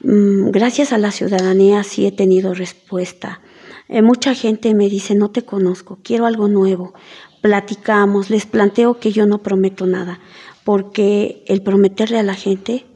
Mm, 0.00 0.50
gracias 0.50 0.92
a 0.92 0.98
la 0.98 1.10
ciudadanía 1.10 1.84
sí 1.84 2.06
he 2.06 2.12
tenido 2.12 2.54
respuesta. 2.54 3.40
Eh, 3.88 4.02
mucha 4.02 4.34
gente 4.34 4.74
me 4.74 4.88
dice, 4.88 5.14
no 5.14 5.30
te 5.30 5.42
conozco, 5.42 5.98
quiero 6.02 6.26
algo 6.26 6.48
nuevo. 6.48 6.92
Platicamos, 7.40 8.30
les 8.30 8.46
planteo 8.46 8.98
que 8.98 9.12
yo 9.12 9.26
no 9.26 9.42
prometo 9.42 9.86
nada, 9.86 10.18
porque 10.66 11.44
el 11.46 11.62
prometerle 11.62 12.18
a 12.18 12.24
la 12.24 12.34
gente 12.34 12.86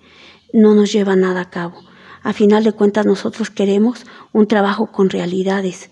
no 0.52 0.74
nos 0.74 0.92
lleva 0.92 1.14
nada 1.14 1.42
a 1.42 1.50
cabo. 1.50 1.76
A 2.20 2.32
final 2.32 2.64
de 2.64 2.72
cuentas 2.72 3.06
nosotros 3.06 3.48
queremos 3.48 4.06
un 4.32 4.48
trabajo 4.48 4.90
con 4.90 5.08
realidades, 5.08 5.88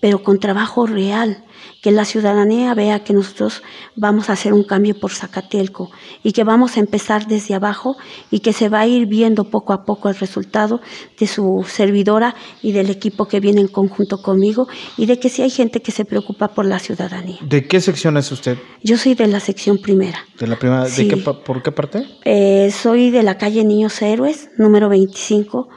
pero 0.00 0.22
con 0.22 0.38
trabajo 0.38 0.86
real, 0.86 1.44
que 1.82 1.90
la 1.90 2.04
ciudadanía 2.04 2.72
vea 2.74 3.04
que 3.04 3.12
nosotros 3.12 3.62
vamos 3.94 4.30
a 4.30 4.32
hacer 4.32 4.54
un 4.54 4.64
cambio 4.64 4.98
por 4.98 5.12
Zacatelco 5.12 5.90
y 6.22 6.32
que 6.32 6.42
vamos 6.42 6.76
a 6.76 6.80
empezar 6.80 7.26
desde 7.26 7.54
abajo 7.54 7.96
y 8.30 8.40
que 8.40 8.52
se 8.54 8.68
va 8.70 8.80
a 8.80 8.86
ir 8.86 9.06
viendo 9.06 9.50
poco 9.50 9.72
a 9.74 9.84
poco 9.84 10.08
el 10.08 10.14
resultado 10.14 10.80
de 11.18 11.26
su 11.26 11.64
servidora 11.68 12.34
y 12.62 12.72
del 12.72 12.88
equipo 12.88 13.26
que 13.26 13.38
viene 13.38 13.60
en 13.60 13.68
conjunto 13.68 14.22
conmigo 14.22 14.66
y 14.96 15.04
de 15.04 15.18
que 15.18 15.28
sí 15.28 15.42
hay 15.42 15.50
gente 15.50 15.82
que 15.82 15.92
se 15.92 16.06
preocupa 16.06 16.48
por 16.48 16.64
la 16.64 16.78
ciudadanía. 16.78 17.38
¿De 17.42 17.66
qué 17.68 17.80
sección 17.80 18.16
es 18.16 18.32
usted? 18.32 18.56
Yo 18.82 18.96
soy 18.96 19.14
de 19.14 19.26
la 19.26 19.40
sección 19.40 19.76
primera. 19.78 20.18
¿De 20.38 20.46
la 20.46 20.58
primera? 20.58 20.84
¿De 20.88 21.08
qué, 21.08 21.16
¿Por 21.18 21.62
qué 21.62 21.70
parte? 21.70 22.06
Eh, 22.24 22.70
soy 22.70 23.10
de 23.10 23.22
la 23.22 23.36
calle 23.36 23.62
Niños 23.64 24.00
Héroes, 24.00 24.48
número 24.56 24.88
25. 24.88 25.68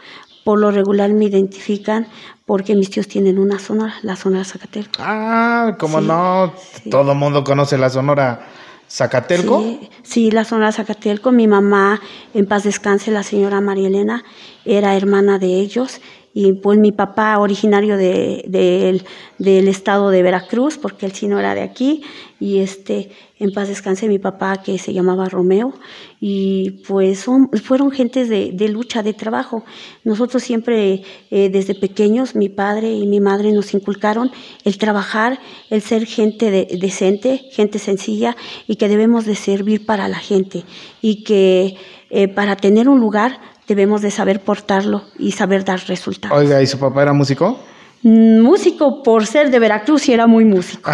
Por 0.46 0.60
lo 0.60 0.72
regular 0.72 1.12
me 1.12 1.26
identifican 1.26 2.08
porque 2.48 2.76
mis 2.76 2.90
tíos 2.90 3.10
tienen 3.10 3.40
una 3.40 3.60
sonora, 3.60 3.96
la 4.04 4.16
Sonora 4.16 4.46
Zacatelco. 4.46 4.94
Ah, 5.00 5.76
como 5.78 6.00
no, 6.00 6.54
todo 6.90 7.12
el 7.12 7.18
mundo 7.18 7.44
conoce 7.44 7.78
la 7.78 7.90
Sonora 7.90 8.48
Zacatelco. 8.90 9.62
Sí, 9.62 9.90
sí, 10.02 10.32
la 10.32 10.46
Sonora 10.46 10.72
Zacatelco. 10.72 11.34
Mi 11.34 11.46
mamá, 11.46 12.00
en 12.34 12.46
paz 12.46 12.64
descanse, 12.64 13.12
la 13.12 13.24
señora 13.24 13.60
María 13.60 13.90
Elena, 13.90 14.24
era 14.64 14.96
hermana 14.96 15.40
de 15.40 15.48
ellos 15.48 16.00
y 16.40 16.54
pues 16.54 16.78
mi 16.78 16.92
papá 16.92 17.40
originario 17.40 17.98
de, 17.98 19.02
del 19.40 19.68
estado 19.68 20.12
de 20.12 20.22
Veracruz, 20.22 20.78
porque 20.78 21.08
él 21.08 21.12
sí 21.12 21.28
no 21.28 21.40
era 21.40 21.56
de 21.56 21.64
aquí, 21.64 22.04
y 22.40 22.60
este, 22.60 23.10
en 23.40 23.52
paz 23.52 23.70
descanse 23.70 24.08
mi 24.08 24.20
papá 24.20 24.62
que 24.62 24.78
se 24.78 24.94
llamaba 24.94 25.30
Romeo, 25.30 25.74
y 26.20 26.84
pues 26.88 27.22
son, 27.22 27.50
fueron 27.64 27.90
gentes 27.90 28.30
de, 28.30 28.70
lucha, 28.70 29.02
de 29.02 29.14
trabajo. 29.14 29.64
Nosotros 30.04 30.44
siempre, 30.44 31.02
eh, 31.32 31.50
desde 31.50 31.74
pequeños, 31.74 32.36
mi 32.36 32.50
padre 32.50 32.92
y 32.92 33.08
mi 33.08 33.20
madre 33.20 33.52
nos 33.52 33.74
inculcaron 33.74 34.30
el 34.64 34.78
trabajar, 34.78 35.40
el 35.72 35.82
ser 35.82 36.06
gente 36.06 36.52
decente, 36.52 37.50
gente 37.52 37.80
sencilla, 37.80 38.38
y 38.68 38.76
que 38.76 38.88
debemos 38.88 39.26
de 39.26 39.34
servir 39.34 39.88
para 39.88 40.08
la 40.08 40.20
gente, 40.20 40.66
y 41.02 41.24
que 41.24 41.78
eh, 42.12 42.28
para 42.28 42.58
tener 42.58 42.90
un 42.90 43.00
lugar 43.00 43.57
debemos 43.68 44.02
de 44.02 44.12
saber 44.12 44.42
portarlo 44.42 45.04
y 45.20 45.34
saber 45.34 45.66
dar 45.66 45.80
resultados. 45.88 46.38
Oiga, 46.38 46.62
¿y 46.62 46.68
su 46.68 46.80
papá 46.80 47.04
era 47.04 47.14
músico? 47.14 47.60
Mm, 48.04 48.42
músico 48.42 49.02
por 49.02 49.26
ser 49.26 49.50
de 49.50 49.58
Veracruz 49.58 50.08
y 50.08 50.14
era 50.14 50.28
muy 50.28 50.46
músico. 50.46 50.92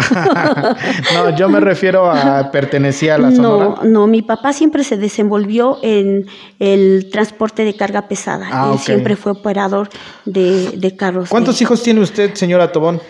no, 1.14 1.36
yo 1.36 1.48
me 1.48 1.60
refiero 1.60 2.10
a 2.10 2.50
pertenecía 2.50 3.16
a 3.16 3.18
la 3.18 3.30
Sonora. 3.30 3.64
No, 3.82 3.84
no, 3.84 4.06
mi 4.06 4.22
papá 4.22 4.52
siempre 4.52 4.84
se 4.84 4.96
desenvolvió 4.96 5.78
en 5.82 6.26
el 6.58 7.10
transporte 7.12 7.64
de 7.64 7.76
carga 7.76 8.08
pesada. 8.08 8.48
Ah, 8.50 8.70
Él 8.72 8.78
siempre 8.78 9.16
fue 9.16 9.32
operador 9.32 9.90
de, 10.24 10.94
carros. 10.98 11.28
¿Cuántos 11.28 11.60
hijos 11.60 11.82
tiene 11.82 12.00
usted, 12.00 12.34
señora 12.34 12.72
Tobón? 12.72 13.00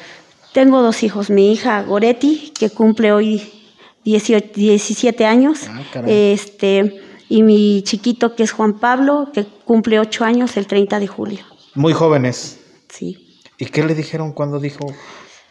Tengo 0.52 0.82
dos 0.82 1.02
hijos. 1.02 1.30
Mi 1.30 1.52
hija 1.52 1.82
Goretti, 1.82 2.52
que 2.58 2.70
cumple 2.70 3.12
hoy 3.12 3.42
17 4.04 5.24
años. 5.24 5.60
Ah, 5.68 6.02
este 6.06 7.00
y 7.28 7.42
mi 7.42 7.82
chiquito 7.82 8.34
que 8.34 8.42
es 8.42 8.52
Juan 8.52 8.78
Pablo, 8.78 9.30
que 9.32 9.44
cumple 9.64 9.98
ocho 9.98 10.24
años 10.24 10.56
el 10.56 10.66
30 10.66 11.00
de 11.00 11.06
julio. 11.06 11.40
Muy 11.74 11.92
jóvenes. 11.92 12.60
Sí. 12.88 13.40
¿Y 13.58 13.66
qué 13.66 13.84
le 13.84 13.94
dijeron 13.94 14.32
cuando 14.32 14.60
dijo, 14.60 14.86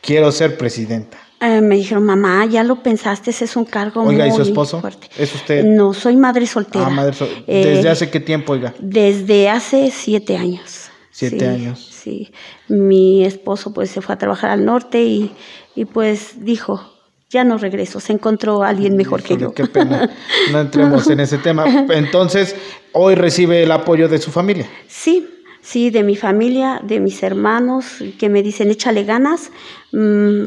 quiero 0.01 0.31
ser 0.31 0.57
presidenta? 0.57 1.17
Eh, 1.41 1.59
me 1.59 1.75
dijeron, 1.75 2.05
mamá, 2.05 2.45
ya 2.45 2.63
lo 2.63 2.81
pensaste, 2.81 3.31
ese 3.31 3.45
es 3.45 3.55
un 3.57 3.65
cargo 3.65 4.01
oiga, 4.03 4.25
muy 4.25 4.33
¿y 4.33 4.35
su 4.35 4.43
esposo? 4.43 4.79
fuerte. 4.79 5.09
¿Es 5.17 5.35
usted? 5.35 5.63
No, 5.65 5.93
soy 5.93 6.15
madre 6.15 6.45
soltera. 6.47 6.85
Ah, 6.87 6.89
madre 6.89 7.13
soltera. 7.13 7.43
¿Desde 7.47 7.87
eh, 7.87 7.89
hace 7.89 8.09
qué 8.09 8.19
tiempo, 8.21 8.53
oiga? 8.53 8.73
Desde 8.79 9.49
hace 9.49 9.91
siete 9.91 10.37
años. 10.37 10.89
Siete 11.11 11.47
años. 11.47 11.85
Sí. 11.91 12.31
Mi 12.69 13.25
esposo 13.25 13.73
pues 13.73 13.91
se 13.91 14.01
fue 14.01 14.15
a 14.15 14.17
trabajar 14.17 14.51
al 14.51 14.65
norte 14.65 15.03
y, 15.03 15.31
y 15.75 15.85
pues 15.85 16.43
dijo, 16.45 16.92
ya 17.33 17.43
no 17.43 17.57
regreso, 17.57 17.99
se 17.99 18.13
encontró 18.13 18.63
alguien 18.63 18.95
mejor 18.95 19.23
que 19.23 19.35
yo. 19.35 19.53
Qué 19.53 19.65
pena, 19.65 20.07
no 20.51 20.61
entremos 20.61 21.09
en 21.09 21.19
ese 21.19 21.39
tema. 21.39 21.65
Entonces, 21.89 22.55
hoy 22.91 23.15
recibe 23.15 23.63
el 23.63 23.71
apoyo 23.71 24.07
de 24.07 24.19
su 24.19 24.29
familia. 24.29 24.69
Sí, 24.87 25.27
sí, 25.59 25.89
de 25.89 26.03
mi 26.03 26.15
familia, 26.15 26.79
de 26.83 26.99
mis 26.99 27.23
hermanos, 27.23 28.03
que 28.19 28.29
me 28.29 28.43
dicen, 28.43 28.69
échale 28.69 29.03
ganas, 29.03 29.51
mm, 29.91 30.43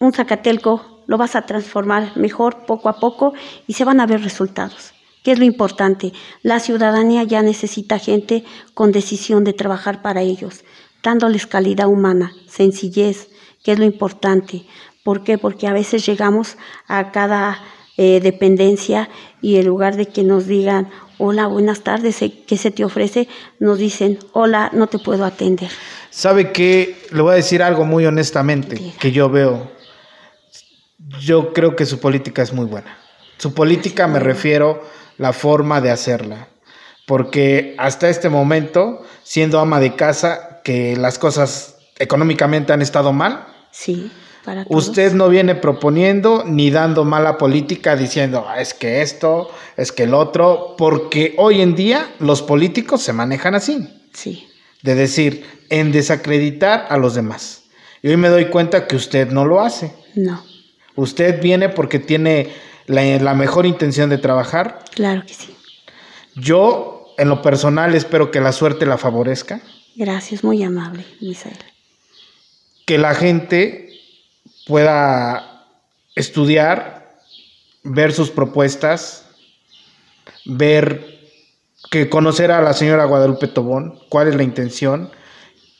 un 0.00 0.12
Zacatelco 0.12 1.04
lo 1.06 1.16
vas 1.16 1.36
a 1.36 1.42
transformar 1.42 2.16
mejor 2.16 2.66
poco 2.66 2.88
a 2.88 2.98
poco 2.98 3.32
y 3.68 3.74
se 3.74 3.84
van 3.84 4.00
a 4.00 4.06
ver 4.06 4.22
resultados. 4.22 4.92
¿Qué 5.22 5.32
es 5.32 5.38
lo 5.38 5.44
importante? 5.44 6.12
La 6.42 6.58
ciudadanía 6.58 7.22
ya 7.22 7.42
necesita 7.42 7.98
gente 7.98 8.42
con 8.74 8.90
decisión 8.90 9.44
de 9.44 9.52
trabajar 9.52 10.02
para 10.02 10.22
ellos, 10.22 10.64
dándoles 11.04 11.46
calidad 11.46 11.86
humana, 11.86 12.32
sencillez, 12.48 13.28
que 13.62 13.72
es 13.72 13.78
lo 13.78 13.84
importante. 13.84 14.64
¿Por 15.02 15.24
qué? 15.24 15.38
Porque 15.38 15.66
a 15.66 15.72
veces 15.72 16.04
llegamos 16.04 16.56
a 16.86 17.10
cada 17.10 17.60
eh, 17.96 18.20
dependencia 18.20 19.08
y 19.40 19.56
en 19.56 19.66
lugar 19.66 19.96
de 19.96 20.06
que 20.06 20.22
nos 20.22 20.46
digan, 20.46 20.90
hola, 21.18 21.46
buenas 21.46 21.82
tardes, 21.82 22.18
¿qué 22.46 22.56
se 22.56 22.70
te 22.70 22.84
ofrece? 22.84 23.28
Nos 23.58 23.78
dicen, 23.78 24.18
hola, 24.32 24.70
no 24.72 24.86
te 24.86 24.98
puedo 24.98 25.24
atender. 25.24 25.70
¿Sabe 26.10 26.52
qué? 26.52 26.96
Le 27.12 27.22
voy 27.22 27.32
a 27.32 27.36
decir 27.36 27.62
algo 27.62 27.84
muy 27.84 28.04
honestamente 28.04 28.94
que 28.98 29.12
yo 29.12 29.30
veo. 29.30 29.70
Yo 31.20 31.52
creo 31.52 31.76
que 31.76 31.86
su 31.86 31.98
política 31.98 32.42
es 32.42 32.52
muy 32.52 32.66
buena. 32.66 32.98
Su 33.38 33.54
política 33.54 34.06
me 34.06 34.18
refiero 34.18 34.82
la 35.16 35.32
forma 35.32 35.80
de 35.80 35.90
hacerla. 35.90 36.48
Porque 37.06 37.74
hasta 37.78 38.08
este 38.08 38.28
momento, 38.28 39.02
siendo 39.22 39.60
ama 39.60 39.80
de 39.80 39.96
casa, 39.96 40.60
que 40.62 40.96
las 40.96 41.18
cosas 41.18 41.76
económicamente 41.98 42.72
han 42.72 42.82
estado 42.82 43.12
mal. 43.12 43.46
Sí 43.72 44.10
Usted 44.68 45.12
no 45.12 45.28
viene 45.28 45.54
proponiendo 45.54 46.44
ni 46.46 46.70
dando 46.70 47.04
mala 47.04 47.36
política 47.36 47.94
diciendo 47.94 48.46
ah, 48.48 48.60
es 48.60 48.72
que 48.72 49.02
esto, 49.02 49.50
es 49.76 49.92
que 49.92 50.04
el 50.04 50.14
otro, 50.14 50.74
porque 50.78 51.34
hoy 51.36 51.60
en 51.60 51.74
día 51.74 52.10
los 52.18 52.42
políticos 52.42 53.02
se 53.02 53.12
manejan 53.12 53.54
así. 53.54 53.88
Sí. 54.12 54.48
De 54.82 54.94
decir, 54.94 55.44
en 55.68 55.92
desacreditar 55.92 56.86
a 56.88 56.96
los 56.96 57.14
demás. 57.14 57.64
Y 58.02 58.08
hoy 58.08 58.16
me 58.16 58.28
doy 58.28 58.46
cuenta 58.46 58.86
que 58.86 58.96
usted 58.96 59.30
no 59.30 59.44
lo 59.44 59.60
hace. 59.60 59.92
No. 60.14 60.42
Usted 60.96 61.40
viene 61.42 61.68
porque 61.68 61.98
tiene 61.98 62.48
la, 62.86 63.02
la 63.18 63.34
mejor 63.34 63.66
intención 63.66 64.08
de 64.08 64.18
trabajar. 64.18 64.84
Claro 64.94 65.22
que 65.26 65.34
sí. 65.34 65.54
Yo, 66.34 67.14
en 67.18 67.28
lo 67.28 67.42
personal, 67.42 67.94
espero 67.94 68.30
que 68.30 68.40
la 68.40 68.52
suerte 68.52 68.86
la 68.86 68.96
favorezca. 68.96 69.60
Gracias, 69.96 70.42
muy 70.42 70.62
amable, 70.62 71.04
Misael. 71.20 71.58
Que 72.86 72.96
la 72.96 73.14
gente 73.14 73.89
pueda 74.70 75.66
estudiar, 76.14 77.18
ver 77.82 78.12
sus 78.12 78.30
propuestas, 78.30 79.26
ver 80.44 81.18
que 81.90 82.08
conocer 82.08 82.52
a 82.52 82.62
la 82.62 82.72
señora 82.72 83.04
Guadalupe 83.04 83.48
Tobón, 83.48 83.98
cuál 84.08 84.28
es 84.28 84.36
la 84.36 84.44
intención, 84.44 85.10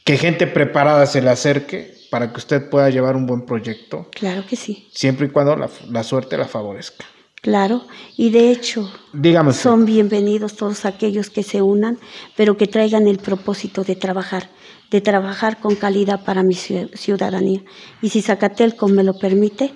que 0.04 0.16
gente 0.16 0.48
preparada 0.48 1.06
se 1.06 1.22
le 1.22 1.30
acerque 1.30 1.94
para 2.10 2.32
que 2.32 2.38
usted 2.38 2.68
pueda 2.68 2.90
llevar 2.90 3.14
un 3.14 3.26
buen 3.26 3.42
proyecto. 3.42 4.08
Claro 4.10 4.44
que 4.44 4.56
sí. 4.56 4.88
Siempre 4.92 5.28
y 5.28 5.30
cuando 5.30 5.54
la, 5.54 6.02
suerte 6.02 6.36
la 6.36 6.48
favorezca. 6.48 7.04
Claro, 7.42 7.86
y 8.16 8.30
de 8.30 8.50
hecho, 8.50 8.92
Dígame 9.12 9.52
son 9.52 9.86
bienvenidos 9.86 10.56
todos 10.56 10.84
aquellos 10.84 11.30
que 11.30 11.44
se 11.44 11.62
unan, 11.62 11.96
pero 12.36 12.56
que 12.56 12.66
traigan 12.66 13.06
el 13.06 13.18
propósito 13.18 13.84
de 13.84 13.94
trabajar 13.94 14.50
de 14.90 15.00
trabajar 15.00 15.60
con 15.60 15.76
calidad 15.76 16.24
para 16.24 16.42
mi 16.42 16.54
ciudadanía. 16.54 17.62
Y 18.02 18.08
si 18.08 18.22
Zacatelco 18.22 18.88
me 18.88 19.04
lo 19.04 19.18
permite, 19.18 19.72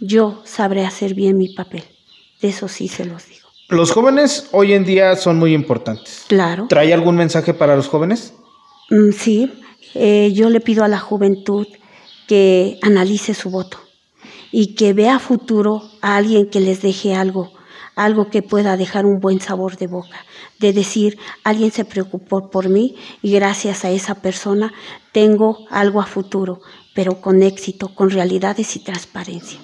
yo 0.00 0.42
sabré 0.44 0.84
hacer 0.84 1.14
bien 1.14 1.36
mi 1.36 1.54
papel. 1.54 1.84
De 2.40 2.48
eso 2.48 2.68
sí 2.68 2.88
se 2.88 3.04
los 3.04 3.28
digo. 3.28 3.48
Los 3.68 3.90
jóvenes 3.90 4.48
hoy 4.52 4.72
en 4.72 4.84
día 4.84 5.16
son 5.16 5.38
muy 5.38 5.52
importantes. 5.52 6.24
Claro. 6.28 6.66
¿Trae 6.68 6.94
algún 6.94 7.16
mensaje 7.16 7.52
para 7.52 7.74
los 7.76 7.88
jóvenes? 7.88 8.34
Mm, 8.90 9.10
sí, 9.10 9.52
eh, 9.94 10.32
yo 10.32 10.50
le 10.50 10.60
pido 10.60 10.84
a 10.84 10.88
la 10.88 10.98
juventud 10.98 11.66
que 12.28 12.78
analice 12.82 13.34
su 13.34 13.50
voto 13.50 13.78
y 14.52 14.74
que 14.74 14.92
vea 14.92 15.18
futuro 15.18 15.82
a 16.00 16.16
alguien 16.16 16.48
que 16.48 16.60
les 16.60 16.82
deje 16.82 17.14
algo, 17.14 17.52
algo 17.96 18.28
que 18.30 18.42
pueda 18.42 18.76
dejar 18.76 19.04
un 19.06 19.18
buen 19.18 19.40
sabor 19.40 19.76
de 19.76 19.88
boca 19.88 20.24
de 20.60 20.72
decir, 20.72 21.18
alguien 21.44 21.70
se 21.72 21.84
preocupó 21.84 22.48
por 22.50 22.68
mí 22.68 22.94
y 23.22 23.32
gracias 23.32 23.84
a 23.84 23.90
esa 23.90 24.14
persona 24.22 24.72
tengo 25.12 25.66
algo 25.70 26.00
a 26.00 26.06
futuro. 26.06 26.60
pero 26.94 27.20
con 27.20 27.42
éxito, 27.42 27.94
con 27.94 28.08
realidades 28.08 28.74
y 28.76 28.78
transparencia, 28.82 29.60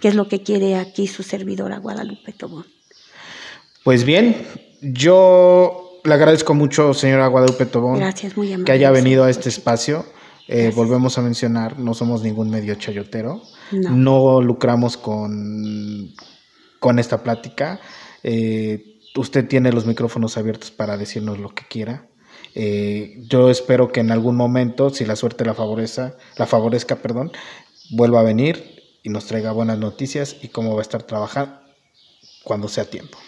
que 0.00 0.06
es 0.06 0.14
lo 0.14 0.28
que 0.28 0.42
quiere 0.44 0.76
aquí 0.76 1.08
su 1.08 1.24
servidora 1.24 1.78
Guadalupe 1.78 2.32
Tobón. 2.32 2.64
Pues 3.82 4.04
bien, 4.04 4.46
yo 4.82 6.00
le 6.04 6.14
agradezco 6.14 6.54
mucho, 6.54 6.94
señora 6.94 7.26
Guadalupe 7.26 7.66
Tobón, 7.66 7.98
Gracias, 7.98 8.36
muy 8.36 8.48
amable. 8.52 8.64
que 8.66 8.72
haya 8.72 8.92
venido 8.92 9.24
a 9.24 9.30
este 9.30 9.48
espacio. 9.48 10.04
Eh, 10.46 10.70
volvemos 10.76 11.18
a 11.18 11.22
mencionar, 11.22 11.76
no 11.80 11.92
somos 11.92 12.22
ningún 12.22 12.50
medio 12.50 12.76
chayotero, 12.76 13.42
No. 13.72 13.90
no, 13.90 14.40
lucramos 14.40 14.96
con, 14.96 16.12
con 16.78 16.98
esta 16.98 17.22
plática. 17.22 17.80
Eh, 18.22 18.98
usted 19.16 19.46
tiene 19.46 19.72
los 19.72 19.86
micrófonos 19.86 20.36
abiertos 20.36 20.70
para 20.70 20.96
decirnos 20.96 21.38
lo 21.38 21.50
que 21.50 21.64
quiera. 21.68 22.08
Eh, 22.54 23.18
yo 23.28 23.50
espero 23.50 23.92
que 23.92 24.00
en 24.00 24.10
algún 24.10 24.36
momento, 24.36 24.90
si 24.90 25.04
la 25.04 25.16
suerte 25.16 25.44
la 25.44 25.54
favorezca, 25.54 26.16
la 26.36 26.46
favorezca, 26.46 26.96
perdón, 26.96 27.32
vuelva 27.90 28.20
a 28.20 28.24
venir 28.24 28.82
y 29.02 29.10
nos 29.10 29.26
traiga 29.26 29.52
buenas 29.52 29.78
noticias 29.78 30.36
y 30.42 30.48
cómo 30.48 30.74
va 30.74 30.80
a 30.80 30.82
estar 30.82 31.02
trabajando 31.02 31.60
cuando 32.44 32.68
sea 32.68 32.84
tiempo. 32.84 33.18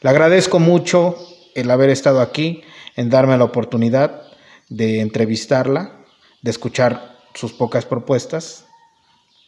Le 0.00 0.10
agradezco 0.10 0.58
mucho 0.58 1.16
el 1.54 1.70
haber 1.70 1.90
estado 1.90 2.20
aquí, 2.20 2.62
en 2.96 3.10
darme 3.10 3.36
la 3.36 3.44
oportunidad 3.44 4.22
de 4.68 5.00
entrevistarla, 5.00 6.04
de 6.42 6.50
escuchar 6.50 7.18
sus 7.34 7.52
pocas 7.52 7.84
propuestas, 7.84 8.66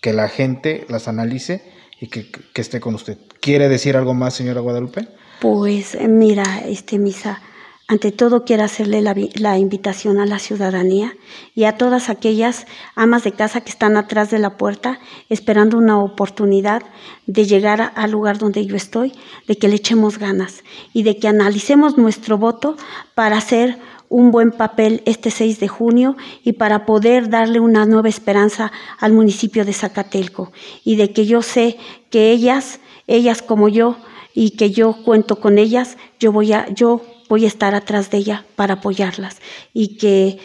que 0.01 0.13
la 0.13 0.29
gente 0.29 0.85
las 0.89 1.09
analice 1.09 1.73
y 2.03 2.09
que, 2.09 2.27
que 2.27 2.61
esté 2.61 2.81
con 2.81 2.97
usted. 2.97 3.17
¿Quiere 3.41 3.69
decir 3.69 3.97
algo 3.97 4.13
más, 4.13 4.35
señora 4.35 4.61
Guadalupe? 4.61 5.07
Pues 5.41 5.95
eh, 5.95 6.09
mira, 6.09 6.59
este 6.67 6.99
Misa, 6.99 7.41
ante 7.87 8.11
todo 8.11 8.45
quiero 8.45 8.65
hacerle 8.65 9.03
la, 9.03 9.15
la 9.35 9.57
invitación 9.57 10.19
a 10.19 10.27
la 10.27 10.41
ciudadanía 10.41 11.15
y 11.55 11.63
a 11.63 11.79
todas 11.79 12.09
aquellas 12.09 12.67
amas 12.97 13.23
de 13.23 13.31
casa 13.31 13.61
que 13.61 13.71
están 13.71 13.97
atrás 13.97 14.33
de 14.33 14.41
la 14.41 14.57
puerta 14.57 14.99
esperando 15.29 15.79
una 15.79 15.97
oportunidad 16.01 16.83
de 17.27 17.47
llegar 17.47 17.93
al 17.95 18.11
lugar 18.11 18.39
donde 18.39 18.67
yo 18.67 18.75
estoy, 18.75 19.13
de 19.47 19.57
que 19.57 19.69
le 19.69 19.77
echemos 19.77 20.19
ganas 20.19 20.65
y 20.93 21.05
de 21.05 21.19
que 21.19 21.29
analicemos 21.29 21.99
nuestro 21.99 22.37
voto 22.37 22.77
para 23.15 23.37
hacer 23.37 23.79
un 24.13 24.31
buen 24.31 24.53
papel 24.53 25.03
este 25.07 25.31
6 25.31 25.59
de 25.59 25.69
junio 25.69 26.17
y 26.45 26.53
para 26.53 26.85
poder 26.85 27.31
darle 27.31 27.61
una 27.61 27.87
nueva 27.87 28.11
esperanza 28.11 28.71
al 28.99 29.15
municipio 29.15 29.65
de 29.65 29.73
Zacatelco. 29.73 30.53
Y 30.85 30.97
de 30.97 31.13
que 31.13 31.25
yo 31.25 31.41
sé 31.41 31.79
que 32.11 32.31
ellas, 32.31 32.81
ellas 33.07 33.41
como 33.41 33.69
yo 33.71 33.97
y 34.35 34.51
que 34.51 34.71
yo 34.71 35.03
cuento 35.03 35.41
con 35.41 35.57
ellas, 35.57 35.97
yo 36.21 36.31
voy 36.31 36.53
a 36.53 36.69
yo 36.75 37.01
voy 37.31 37.47
a 37.47 37.49
estar 37.49 37.75
atrás 37.75 38.11
de 38.11 38.19
ella 38.19 38.45
para 38.55 38.75
apoyarlas. 38.75 39.41
Y 39.73 39.97
que 39.97 40.39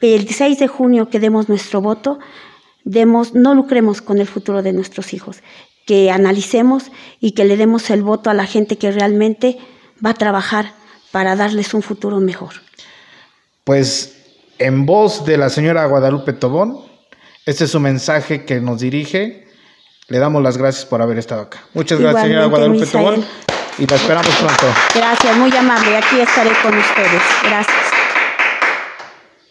el 0.00 0.28
6 0.28 0.58
de 0.58 0.66
junio 0.66 1.08
que 1.08 1.20
demos 1.20 1.48
nuestro 1.48 1.80
voto, 1.80 2.18
demos 2.82 3.34
no 3.34 3.54
lucremos 3.54 4.02
con 4.02 4.18
el 4.18 4.26
futuro 4.26 4.62
de 4.62 4.72
nuestros 4.72 5.14
hijos, 5.14 5.44
que 5.86 6.10
analicemos 6.10 6.90
y 7.20 7.32
que 7.32 7.44
le 7.44 7.56
demos 7.56 7.88
el 7.90 8.02
voto 8.02 8.30
a 8.30 8.34
la 8.34 8.46
gente 8.46 8.78
que 8.78 8.90
realmente 8.90 9.58
va 10.04 10.10
a 10.10 10.14
trabajar 10.14 10.81
para 11.12 11.36
darles 11.36 11.72
un 11.74 11.82
futuro 11.82 12.18
mejor. 12.18 12.54
Pues 13.64 14.16
en 14.58 14.84
voz 14.86 15.24
de 15.24 15.36
la 15.36 15.50
señora 15.50 15.86
Guadalupe 15.86 16.32
Tobón, 16.32 16.78
este 17.46 17.64
es 17.64 17.70
su 17.70 17.78
mensaje 17.78 18.44
que 18.44 18.60
nos 18.60 18.80
dirige. 18.80 19.46
Le 20.08 20.18
damos 20.18 20.42
las 20.42 20.56
gracias 20.56 20.84
por 20.84 21.00
haber 21.00 21.18
estado 21.18 21.42
acá. 21.42 21.60
Muchas 21.74 22.00
gracias, 22.00 22.24
señora 22.24 22.46
Guadalupe 22.46 22.80
Misael. 22.80 23.04
Tobón, 23.04 23.24
y 23.78 23.86
la 23.86 23.96
esperamos 23.96 24.34
pronto. 24.34 24.66
Gracias, 24.94 25.36
muy 25.36 25.54
amable. 25.56 25.96
Aquí 25.96 26.20
estaré 26.20 26.50
con 26.62 26.76
ustedes. 26.76 27.22
Gracias. 27.44 27.81